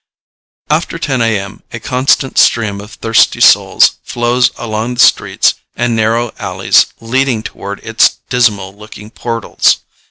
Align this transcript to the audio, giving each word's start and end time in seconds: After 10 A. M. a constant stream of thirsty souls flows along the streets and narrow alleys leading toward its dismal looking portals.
After 0.71 0.97
10 0.97 1.21
A. 1.21 1.39
M. 1.39 1.61
a 1.71 1.79
constant 1.79 2.39
stream 2.39 2.81
of 2.81 2.93
thirsty 2.95 3.39
souls 3.39 3.97
flows 4.01 4.49
along 4.57 4.95
the 4.95 4.99
streets 4.99 5.53
and 5.75 5.95
narrow 5.95 6.31
alleys 6.39 6.87
leading 6.99 7.43
toward 7.43 7.79
its 7.83 8.17
dismal 8.27 8.75
looking 8.75 9.11
portals. 9.11 9.77